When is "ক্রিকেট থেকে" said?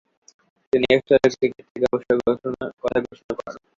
1.33-1.85